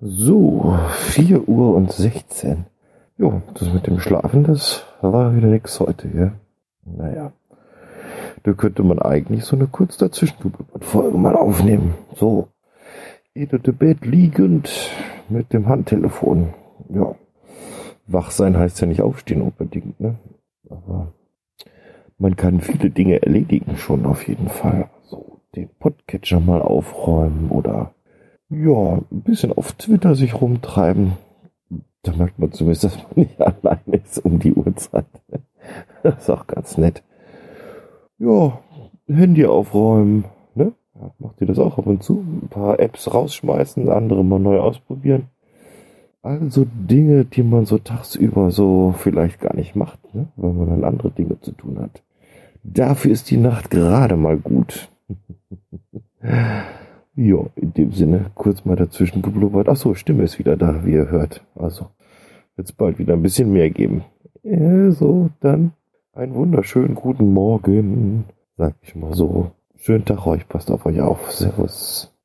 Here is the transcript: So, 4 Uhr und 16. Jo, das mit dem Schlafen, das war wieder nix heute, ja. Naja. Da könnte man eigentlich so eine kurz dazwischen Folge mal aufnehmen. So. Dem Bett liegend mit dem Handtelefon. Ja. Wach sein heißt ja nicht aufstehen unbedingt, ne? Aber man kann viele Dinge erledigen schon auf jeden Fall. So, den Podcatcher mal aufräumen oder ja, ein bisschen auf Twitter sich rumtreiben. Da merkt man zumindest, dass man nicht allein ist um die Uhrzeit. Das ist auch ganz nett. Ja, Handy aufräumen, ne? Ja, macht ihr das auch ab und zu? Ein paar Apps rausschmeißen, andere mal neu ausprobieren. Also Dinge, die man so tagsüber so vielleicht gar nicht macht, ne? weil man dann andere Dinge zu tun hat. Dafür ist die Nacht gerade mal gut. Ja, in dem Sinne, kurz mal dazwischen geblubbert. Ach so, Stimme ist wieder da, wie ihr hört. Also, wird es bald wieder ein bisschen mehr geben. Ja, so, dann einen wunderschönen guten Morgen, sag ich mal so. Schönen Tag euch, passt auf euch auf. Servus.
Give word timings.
So, 0.00 0.78
4 0.92 1.48
Uhr 1.48 1.74
und 1.74 1.90
16. 1.90 2.66
Jo, 3.16 3.42
das 3.54 3.72
mit 3.72 3.88
dem 3.88 3.98
Schlafen, 3.98 4.44
das 4.44 4.84
war 5.00 5.34
wieder 5.34 5.48
nix 5.48 5.80
heute, 5.80 6.08
ja. 6.16 6.32
Naja. 6.84 7.32
Da 8.44 8.52
könnte 8.52 8.84
man 8.84 9.00
eigentlich 9.00 9.44
so 9.44 9.56
eine 9.56 9.66
kurz 9.66 9.96
dazwischen 9.96 10.54
Folge 10.80 11.18
mal 11.18 11.34
aufnehmen. 11.34 11.94
So. 12.14 12.46
Dem 13.34 13.76
Bett 13.76 14.06
liegend 14.06 14.70
mit 15.28 15.52
dem 15.52 15.66
Handtelefon. 15.66 16.54
Ja. 16.90 17.16
Wach 18.06 18.30
sein 18.30 18.56
heißt 18.56 18.80
ja 18.80 18.86
nicht 18.86 19.02
aufstehen 19.02 19.42
unbedingt, 19.42 19.98
ne? 19.98 20.14
Aber 20.70 21.12
man 22.18 22.36
kann 22.36 22.60
viele 22.60 22.90
Dinge 22.90 23.20
erledigen 23.20 23.76
schon 23.76 24.06
auf 24.06 24.28
jeden 24.28 24.48
Fall. 24.48 24.90
So, 25.02 25.40
den 25.56 25.68
Podcatcher 25.80 26.38
mal 26.38 26.62
aufräumen 26.62 27.50
oder 27.50 27.94
ja, 28.50 28.94
ein 29.10 29.22
bisschen 29.22 29.52
auf 29.52 29.72
Twitter 29.72 30.14
sich 30.14 30.40
rumtreiben. 30.40 31.12
Da 32.02 32.12
merkt 32.12 32.38
man 32.38 32.52
zumindest, 32.52 32.84
dass 32.84 32.96
man 32.96 33.06
nicht 33.16 33.40
allein 33.40 33.80
ist 33.86 34.24
um 34.24 34.38
die 34.38 34.52
Uhrzeit. 34.52 35.06
Das 36.02 36.22
ist 36.22 36.30
auch 36.30 36.46
ganz 36.46 36.78
nett. 36.78 37.02
Ja, 38.18 38.58
Handy 39.06 39.46
aufräumen, 39.46 40.24
ne? 40.54 40.72
Ja, 40.94 41.10
macht 41.18 41.40
ihr 41.40 41.46
das 41.46 41.58
auch 41.58 41.78
ab 41.78 41.86
und 41.86 42.02
zu? 42.02 42.24
Ein 42.42 42.48
paar 42.48 42.80
Apps 42.80 43.12
rausschmeißen, 43.12 43.88
andere 43.88 44.24
mal 44.24 44.38
neu 44.38 44.58
ausprobieren. 44.58 45.28
Also 46.22 46.66
Dinge, 46.66 47.24
die 47.24 47.42
man 47.42 47.64
so 47.64 47.78
tagsüber 47.78 48.50
so 48.50 48.94
vielleicht 48.96 49.40
gar 49.40 49.54
nicht 49.54 49.76
macht, 49.76 50.14
ne? 50.14 50.28
weil 50.36 50.52
man 50.52 50.68
dann 50.68 50.84
andere 50.84 51.10
Dinge 51.10 51.40
zu 51.40 51.52
tun 51.52 51.78
hat. 51.80 52.02
Dafür 52.64 53.12
ist 53.12 53.30
die 53.30 53.36
Nacht 53.36 53.70
gerade 53.70 54.16
mal 54.16 54.36
gut. 54.36 54.88
Ja, 57.20 57.38
in 57.56 57.74
dem 57.74 57.90
Sinne, 57.90 58.26
kurz 58.36 58.64
mal 58.64 58.76
dazwischen 58.76 59.22
geblubbert. 59.22 59.68
Ach 59.68 59.74
so, 59.74 59.92
Stimme 59.94 60.22
ist 60.22 60.38
wieder 60.38 60.56
da, 60.56 60.84
wie 60.86 60.92
ihr 60.92 61.10
hört. 61.10 61.44
Also, 61.56 61.88
wird 62.54 62.68
es 62.68 62.72
bald 62.72 63.00
wieder 63.00 63.14
ein 63.14 63.22
bisschen 63.22 63.50
mehr 63.50 63.70
geben. 63.70 64.04
Ja, 64.44 64.92
so, 64.92 65.28
dann 65.40 65.72
einen 66.12 66.36
wunderschönen 66.36 66.94
guten 66.94 67.32
Morgen, 67.32 68.26
sag 68.56 68.76
ich 68.82 68.94
mal 68.94 69.14
so. 69.14 69.50
Schönen 69.74 70.04
Tag 70.04 70.28
euch, 70.28 70.48
passt 70.48 70.70
auf 70.70 70.86
euch 70.86 71.00
auf. 71.00 71.32
Servus. 71.32 72.16